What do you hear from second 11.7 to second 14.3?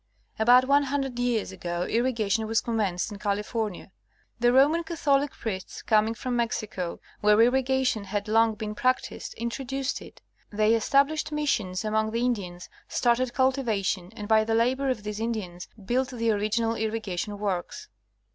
among the Indians, started cultivation, and